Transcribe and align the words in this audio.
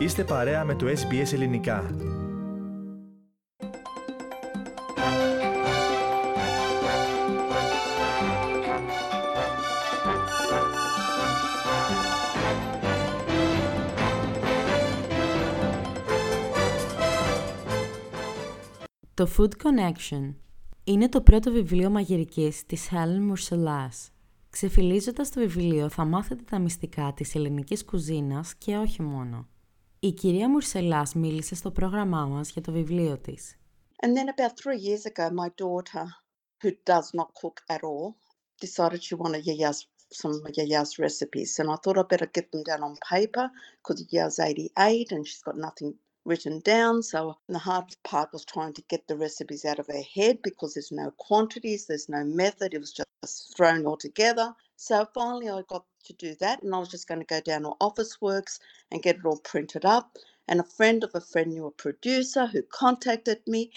Είστε 0.00 0.24
παρέα 0.24 0.64
με 0.64 0.74
το 0.74 0.86
SBS 0.86 1.32
Ελληνικά. 1.32 1.94
Το 19.14 19.28
Food 19.36 19.42
Connection 19.44 20.34
είναι 20.84 21.08
το 21.08 21.20
πρώτο 21.20 21.50
βιβλίο 21.50 21.90
μαγειρικής 21.90 22.66
της 22.66 22.88
Helen 22.90 23.32
Mourselas. 23.32 24.08
Ξεφυλίζοντας 24.50 25.30
το 25.30 25.40
βιβλίο 25.40 25.88
θα 25.88 26.04
μάθετε 26.04 26.42
τα 26.50 26.58
μυστικά 26.58 27.12
της 27.16 27.34
ελληνικής 27.34 27.84
κουζίνας 27.84 28.54
και 28.54 28.76
όχι 28.76 29.02
μόνο. 29.02 29.49
Η 30.02 30.12
κυρία 30.12 30.48
Μουρσελάς 30.48 31.14
μίλησε 31.14 31.54
στο 31.54 31.70
πρόγραμμά 31.70 32.26
μας 32.26 32.50
για 32.50 32.62
το 32.62 32.72
βιβλίο 32.72 33.18
της. 33.18 33.58
And 34.02 34.16
then 34.16 34.28
about 34.28 34.52
three 34.62 34.80
years 34.88 35.04
ago, 35.04 35.30
my 35.30 35.50
daughter, 35.62 36.04
who 36.62 36.70
does 36.90 37.08
not 37.18 37.28
cook 37.40 37.58
at 37.68 37.82
all, 37.82 38.14
decided 38.64 39.02
she 39.02 39.14
wanted 39.22 39.44
Yaya's, 39.48 39.80
some 40.20 40.34
of 40.46 40.52
Yaya's 40.58 40.92
recipes. 41.04 41.50
And 41.60 41.68
I 41.74 41.76
thought 41.82 41.98
I'd 42.00 42.12
better 42.12 42.30
get 42.36 42.46
them 42.50 42.62
down 42.68 42.82
on 42.88 42.94
paper 43.14 43.46
because 43.78 43.98
Yaya's 44.12 44.38
88 44.38 45.12
and 45.14 45.22
she's 45.28 45.44
got 45.48 45.58
nothing 45.66 45.90
written 46.29 46.59
down. 46.59 47.03
So 47.03 47.37
the 47.47 47.59
hard 47.59 47.95
part 48.03 48.33
was 48.33 48.45
trying 48.45 48.73
to 48.73 48.81
get 48.89 49.07
the 49.07 49.17
recipes 49.17 49.65
out 49.65 49.79
of 49.79 49.87
her 49.87 50.01
head 50.01 50.41
because 50.41 50.73
there's 50.73 50.91
no 50.91 51.11
quantities, 51.17 51.85
there's 51.85 52.09
no 52.09 52.23
method. 52.23 52.73
It 52.73 52.79
was 52.79 52.91
just 52.91 53.55
thrown 53.55 53.85
all 53.85 53.97
together. 53.97 54.53
So 54.75 55.07
finally 55.13 55.49
I 55.49 55.61
got 55.67 55.85
to 56.05 56.13
do 56.13 56.35
that 56.35 56.61
and 56.63 56.73
I 56.73 56.79
was 56.79 56.89
just 56.89 57.07
going 57.07 57.21
to 57.21 57.25
go 57.25 57.41
down 57.41 57.63
to 57.63 57.73
Officeworks 57.81 58.59
and 58.91 59.03
get 59.03 59.17
it 59.17 59.25
all 59.25 59.39
printed 59.51 59.85
up. 59.85 60.17
And 60.47 60.59
a 60.59 60.63
friend 60.77 61.03
of 61.03 61.11
a 61.13 61.21
friend 61.21 61.51
knew 61.53 61.67
a 61.67 61.71
producer 61.71 62.45
who 62.47 62.61
contacted 62.63 63.39
me 63.47 63.71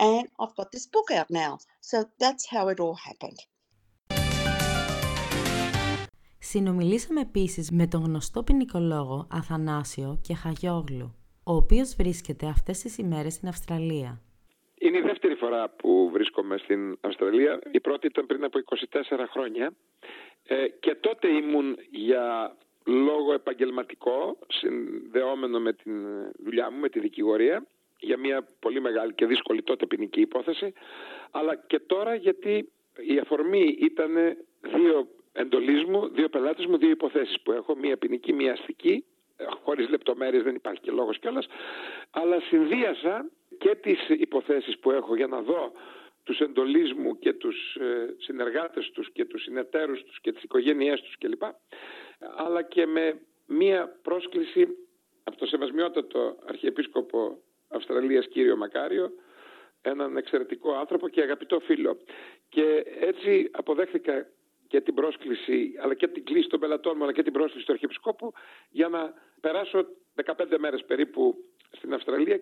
and 0.00 0.28
I've 0.40 0.56
got 0.56 0.72
this 0.72 0.86
book 0.86 1.10
out 1.10 1.30
now. 1.30 1.58
So 1.80 2.08
that's 2.18 2.46
how 2.46 2.68
it 2.68 2.80
all 2.80 2.94
happened. 2.94 3.40
Συνομιλήσαμε 6.38 7.20
επίσης 7.20 7.70
με 7.70 7.86
τον 7.86 8.04
γνωστό 8.04 8.42
ποινικολόγο 8.42 9.26
Αθανάσιο 9.30 10.18
και 10.20 10.34
Χαγιόγλου, 10.34 11.14
Ο 11.43 11.53
οποίος 11.55 11.95
βρίσκεται 11.95 12.45
αυτές 12.47 12.79
τις 12.79 12.97
ημέρες 12.97 13.33
στην 13.33 13.47
Αυστραλία. 13.47 14.21
Είναι 14.79 14.97
η 14.97 15.01
δεύτερη 15.01 15.35
φορά 15.35 15.69
που 15.69 16.09
βρίσκομαι 16.13 16.57
στην 16.57 16.97
Αυστραλία. 17.01 17.59
Η 17.71 17.79
πρώτη 17.79 18.07
ήταν 18.07 18.25
πριν 18.25 18.43
από 18.43 18.59
24 18.59 19.25
χρόνια 19.29 19.73
ε, 20.47 20.67
και 20.67 20.95
τότε 20.95 21.27
ήμουν 21.27 21.77
για 21.91 22.55
λόγο 22.85 23.33
επαγγελματικό 23.33 24.37
συνδεόμενο 24.47 25.59
με 25.59 25.73
τη 25.73 25.89
δουλειά 26.43 26.71
μου, 26.71 26.79
με 26.79 26.89
τη 26.89 26.99
δικηγορία 26.99 27.65
για 27.99 28.17
μια 28.17 28.47
πολύ 28.59 28.81
μεγάλη 28.81 29.13
και 29.13 29.25
δύσκολη 29.25 29.63
τότε 29.63 29.85
ποινική 29.85 30.21
υπόθεση 30.21 30.73
αλλά 31.31 31.55
και 31.55 31.79
τώρα 31.79 32.15
γιατί 32.15 32.71
η 32.97 33.19
αφορμή 33.19 33.77
ήταν 33.79 34.13
δύο 34.61 35.07
εντολής 35.31 35.83
μου, 35.83 36.09
δύο 36.09 36.29
πελάτες 36.29 36.65
μου, 36.65 36.77
δύο 36.77 36.89
υποθέσεις 36.89 37.41
που 37.41 37.51
έχω, 37.51 37.75
μία 37.75 37.97
ποινική, 37.97 38.33
μία 38.33 38.51
αστική 38.51 39.05
χωρίς 39.63 39.89
λεπτομέρειες 39.89 40.43
δεν 40.43 40.55
υπάρχει 40.55 40.81
και 40.81 40.91
λόγος 40.91 41.19
κιόλας 41.19 41.47
αλλά 42.11 42.39
συνδύασα 42.39 43.29
και 43.57 43.75
τις 43.75 44.09
υποθέσεις 44.09 44.79
που 44.79 44.91
έχω 44.91 45.15
για 45.15 45.27
να 45.27 45.41
δω 45.41 45.71
τους 46.23 46.39
εντολείς 46.39 46.93
μου 46.93 47.19
και 47.19 47.33
τους 47.33 47.75
ε, 47.75 48.15
συνεργάτες 48.17 48.91
τους 48.91 49.11
και 49.11 49.25
τους 49.25 49.41
συνεταίρους 49.43 50.03
τους 50.03 50.19
και 50.21 50.31
τις 50.31 50.43
οικογένειές 50.43 51.01
τους 51.01 51.17
κλπ. 51.17 51.41
Αλλά 52.35 52.61
και 52.61 52.85
με 52.85 53.19
μία 53.45 53.99
πρόσκληση 54.01 54.67
από 55.23 55.37
το 55.37 55.45
σεβασμιότατο 55.45 56.37
Αρχιεπίσκοπο 56.45 57.41
Αυστραλίας 57.67 58.27
κύριο 58.27 58.55
Μακάριο 58.57 59.11
έναν 59.81 60.17
εξαιρετικό 60.17 60.73
άνθρωπο 60.73 61.09
και 61.09 61.21
αγαπητό 61.21 61.59
φίλο. 61.59 61.97
Και 62.49 62.85
έτσι 62.99 63.49
αποδέχθηκα 63.51 64.27
και 64.73 64.81
την 64.81 64.93
πρόσκληση, 64.93 65.71
αλλά 65.83 65.93
και 65.93 66.07
την 66.07 66.23
κλίση 66.23 66.47
των 66.47 66.59
πελατών 66.59 66.93
μου, 66.97 67.03
αλλά 67.03 67.13
και 67.13 67.23
την 67.23 67.33
πρόσκληση 67.33 67.65
του 67.65 67.71
Αρχιεπισκόπου 67.71 68.33
για 68.69 68.87
να 68.87 69.13
περάσω 69.41 69.85
15 70.25 70.57
μέρες 70.59 70.83
περίπου 70.85 71.35
στην 71.71 71.93
Αυστραλία. 71.93 72.41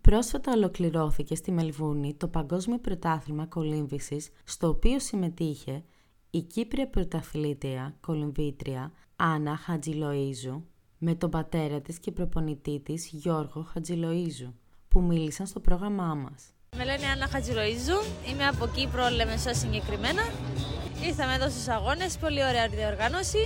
Πρόσφατα 0.00 0.52
ολοκληρώθηκε 0.52 1.34
στη 1.34 1.52
Μελβούνι 1.52 2.16
το 2.16 2.28
Παγκόσμιο 2.28 2.78
Πρωτάθλημα 2.78 3.46
Κολύμβησης, 3.46 4.30
στο 4.44 4.68
οποίο 4.68 4.98
συμμετείχε 4.98 5.84
η 6.30 6.40
Κύπρια 6.42 6.88
Πρωταθλήτρια 6.88 7.96
Κολυμβήτρια 8.00 8.92
Άννα 9.16 9.56
Χατζηλοΐζου 9.56 10.62
με 10.98 11.14
τον 11.14 11.30
πατέρα 11.30 11.80
της 11.80 11.98
και 11.98 12.10
προπονητή 12.10 12.80
της 12.84 13.10
Γιώργο 13.12 13.66
Χατζηλοΐζου, 13.74 14.52
που 14.88 15.02
μίλησαν 15.02 15.46
στο 15.46 15.60
πρόγραμμά 15.60 16.14
μας. 16.14 16.55
Με 16.78 16.84
λένε 16.84 17.06
Άννα 17.12 17.28
Χατζηλοΐζου, 17.32 18.28
είμαι 18.30 18.46
από 18.46 18.66
Κύπρο, 18.66 19.08
Λεμεσό 19.08 19.54
συγκεκριμένα. 19.54 20.22
Ήρθαμε 21.06 21.34
εδώ 21.34 21.48
στους 21.50 21.68
αγώνες, 21.68 22.16
πολύ 22.16 22.44
ωραία 22.44 22.68
διοργάνωση, 22.68 23.44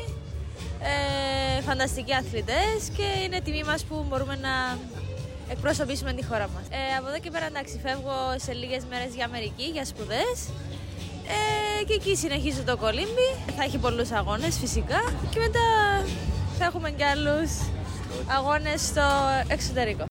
ε, 0.83 1.61
φανταστικοί 1.63 2.15
αθλητές 2.15 2.79
και 2.97 3.07
είναι 3.25 3.41
τιμή 3.41 3.63
μας 3.65 3.85
που 3.85 4.05
μπορούμε 4.09 4.37
να 4.37 4.79
εκπροσωπήσουμε 5.49 6.13
τη 6.13 6.25
χώρα 6.25 6.49
μας. 6.55 6.65
Ε, 6.71 6.97
από 6.99 7.09
εδώ 7.09 7.19
και 7.19 7.31
πέρα 7.31 7.47
εντάξει 7.47 7.81
φεύγω 7.83 8.17
σε 8.37 8.53
λίγες 8.53 8.85
μέρες 8.91 9.15
για 9.15 9.25
Αμερική, 9.25 9.65
για 9.65 9.85
σπουδές 9.85 10.37
ε, 11.81 11.85
και 11.85 11.93
εκεί 11.93 12.17
συνεχίζω 12.17 12.63
το 12.63 12.77
κολύμπι. 12.77 13.29
Θα 13.57 13.63
έχει 13.63 13.79
πολλούς 13.79 14.11
αγώνες 14.11 14.59
φυσικά 14.59 15.01
και 15.31 15.39
μετά 15.39 15.67
θα 16.59 16.65
έχουμε 16.65 16.91
και 16.91 17.05
άλλους 17.05 17.51
αγώνες 18.37 18.81
στο 18.81 19.07
εξωτερικό. 19.49 20.10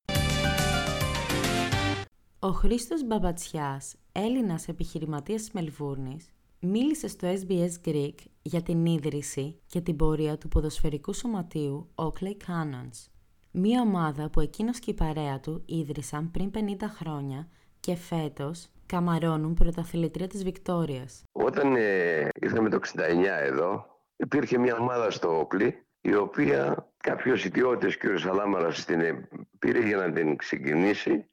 Ο 2.41 2.47
Χρήστος 2.47 3.03
Μπαμπατσιάς, 3.03 3.95
Έλληνας 4.11 4.67
επιχειρηματίας 4.67 5.41
της 5.41 5.51
Μελβούρνης, 5.51 6.29
μίλησε 6.59 7.07
στο 7.07 7.27
SBS 7.27 7.87
Greek 7.87 8.13
για 8.41 8.61
την 8.61 8.85
ίδρυση 8.85 9.59
και 9.67 9.81
την 9.81 9.95
πορεία 9.95 10.37
του 10.37 10.47
ποδοσφαιρικού 10.47 11.13
σωματείου 11.13 11.89
Oakley 11.95 12.35
Cannons, 12.47 13.09
μία 13.51 13.81
ομάδα 13.81 14.29
που 14.29 14.39
εκείνος 14.39 14.79
και 14.79 14.91
η 14.91 14.93
παρέα 14.93 15.39
του 15.39 15.63
ίδρυσαν 15.65 16.31
πριν 16.31 16.51
50 16.55 16.59
χρόνια 16.87 17.47
και 17.79 17.95
φέτος 17.95 18.67
καμαρώνουν 18.85 19.53
πρωταθλητρία 19.53 20.27
της 20.27 20.43
Βικτόριας. 20.43 21.23
Όταν 21.31 21.75
ε, 21.75 22.27
ήρθαμε 22.41 22.69
το 22.69 22.79
69 22.95 22.99
εδώ, 23.43 23.85
υπήρχε 24.15 24.57
μια 24.57 24.77
ομάδα 24.77 25.11
στο 25.11 25.47
Oakley 25.47 25.71
η 26.01 26.15
οποία 26.15 26.89
κάποιος 26.97 27.45
ιδιώτης, 27.45 27.97
κ. 27.97 28.03
Σαλάμαρας, 28.17 28.85
την 28.85 28.99
ε, 28.99 29.29
πήρε 29.59 29.79
για 29.79 29.97
να 29.97 30.11
την 30.11 30.35
ξεκινήσει 30.35 31.29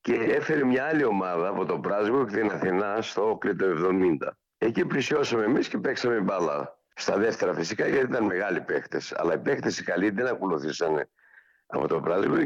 και 0.00 0.14
έφερε 0.14 0.64
μια 0.64 0.84
άλλη 0.84 1.04
ομάδα 1.04 1.48
από 1.48 1.64
το 1.64 1.78
Πράσβο 1.78 2.26
και 2.26 2.36
την 2.36 2.50
Αθηνά 2.50 3.02
στο 3.02 3.30
Όκλι 3.30 3.56
το 3.56 3.66
70. 4.22 4.28
Εκεί 4.58 4.84
πλησιώσαμε 4.84 5.44
εμείς 5.44 5.68
και 5.68 5.78
παίξαμε 5.78 6.20
μπάλα. 6.20 6.78
Στα 6.94 7.18
δεύτερα 7.18 7.54
φυσικά 7.54 7.86
γιατί 7.86 8.06
ήταν 8.06 8.24
μεγάλοι 8.24 8.60
παίχτες. 8.60 9.14
Αλλά 9.16 9.34
οι 9.34 9.38
παίχτες 9.38 9.78
οι 9.78 9.84
καλοί 9.84 10.10
δεν 10.10 10.26
ακολουθήσαν 10.26 11.08
από 11.66 11.88
το 11.88 12.00
Πράσβο 12.00 12.36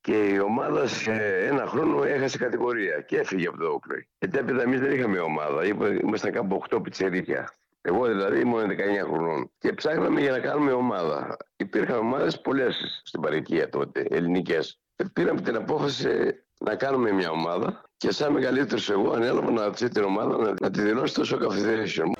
και 0.00 0.28
η 0.28 0.38
ομάδα 0.38 0.86
σε 0.86 1.12
ένα 1.46 1.66
χρόνο 1.66 2.02
έχασε 2.02 2.38
κατηγορία 2.38 3.00
και 3.00 3.18
έφυγε 3.18 3.46
από 3.46 3.56
το 3.56 3.66
Όκλι. 3.66 4.08
Ετέπειτα 4.18 4.62
εμείς 4.62 4.80
δεν 4.80 4.90
είχαμε 4.92 5.18
ομάδα, 5.18 5.64
ήμασταν 6.02 6.32
κάπου 6.32 6.62
8 6.70 6.82
πιτσερίκια. 6.82 7.54
Εγώ 7.82 8.06
δηλαδή 8.06 8.40
ήμουν 8.40 8.70
19 8.70 8.74
χρονών 9.04 9.50
και 9.58 9.72
ψάχναμε 9.72 10.20
για 10.20 10.30
να 10.30 10.38
κάνουμε 10.38 10.72
ομάδα. 10.72 11.36
Υπήρχαν 11.56 11.98
ομάδες 11.98 12.40
πολλές 12.40 13.02
στην 13.04 13.20
παροικία 13.20 13.68
τότε, 13.68 14.06
ελληνικές. 14.10 14.80
Πήραμε 15.12 15.40
την 15.40 15.56
απόφαση 15.56 16.42
να 16.64 16.74
κάνουμε 16.74 17.12
μια 17.12 17.30
ομάδα 17.30 17.82
και 17.96 18.10
σαν 18.10 18.32
μεγαλύτερος 18.32 18.90
εγώ 18.90 19.12
ανέλαβα 19.12 19.50
να 19.50 19.64
αυτή 19.64 19.88
την 19.88 20.04
ομάδα 20.04 20.36
να, 20.36 20.54
να 20.60 20.70
τη 20.70 20.80
δηλώσω 20.80 21.24
στο 21.24 21.38
Soccer 21.38 21.52
Federation. 21.52 22.12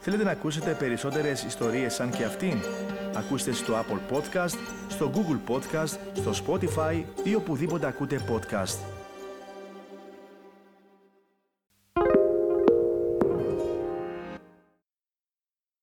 Θέλετε 0.00 0.24
να 0.24 0.30
ακούσετε 0.30 0.76
περισσότερες 0.78 1.42
ιστορίες 1.42 1.94
σαν 1.94 2.10
και 2.10 2.24
αυτήν; 2.24 2.58
Ακούστε 3.14 3.52
στο 3.52 3.74
Apple 3.74 4.14
Podcast, 4.14 4.58
στο 4.88 5.10
Google 5.14 5.52
Podcast, 5.52 5.98
στο 6.12 6.30
Spotify 6.46 7.04
ή 7.24 7.34
οπουδήποτε 7.34 7.86
ακούτε 7.86 8.20
podcast. 8.28 8.97